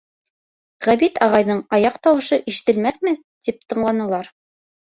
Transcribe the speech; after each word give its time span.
Ғәбит 0.85 1.19
ағайҙың 1.25 1.61
аяҡ 1.79 1.99
тауышы 2.07 2.41
ишетелмәҫме, 2.53 3.15
тип 3.49 3.63
тыңланылар. 3.75 4.33